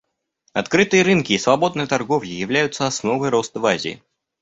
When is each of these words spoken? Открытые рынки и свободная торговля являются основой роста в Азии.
Открытые 0.53 1.03
рынки 1.03 1.33
и 1.33 1.37
свободная 1.37 1.85
торговля 1.85 2.31
являются 2.31 2.87
основой 2.87 3.29
роста 3.29 3.59
в 3.59 3.67
Азии. 3.67 4.01